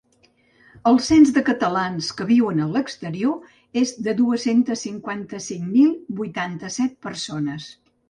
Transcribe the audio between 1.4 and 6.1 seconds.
catalans que viuen a l’exterior és de dues-centes cinquanta-cinc mil